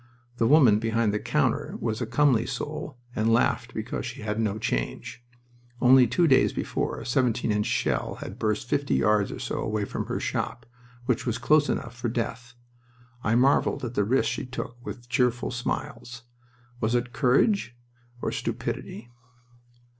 The 0.37 0.47
woman 0.47 0.79
behind 0.79 1.13
the 1.13 1.19
counter 1.19 1.75
was 1.79 2.01
a 2.01 2.07
comely 2.07 2.47
soul, 2.47 2.97
and 3.15 3.31
laughed 3.31 3.75
because 3.75 4.03
she 4.03 4.23
had 4.23 4.39
no 4.39 4.57
change. 4.57 5.23
Only 5.79 6.07
two 6.07 6.25
days 6.27 6.53
before 6.53 6.99
a 6.99 7.05
seventeen 7.05 7.51
inch 7.51 7.67
shell 7.67 8.15
had 8.15 8.39
burst 8.39 8.67
fifty 8.67 8.95
yards 8.95 9.31
or 9.31 9.37
so 9.37 9.59
away 9.59 9.85
from 9.85 10.07
her 10.07 10.19
shop, 10.19 10.65
which 11.05 11.27
was 11.27 11.37
close 11.37 11.69
enough 11.69 11.95
for 11.95 12.09
death. 12.09 12.55
I 13.23 13.35
marveled 13.35 13.85
at 13.85 13.93
the 13.93 14.03
risk 14.03 14.31
she 14.31 14.45
took 14.47 14.75
with 14.83 15.07
cheerful 15.07 15.51
smiles. 15.51 16.23
Was 16.79 16.95
it 16.95 17.13
courage 17.13 17.77
or 18.23 18.31
stupidity? 18.31 19.11